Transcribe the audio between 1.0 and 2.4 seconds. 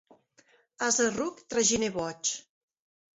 ruc, traginer boig.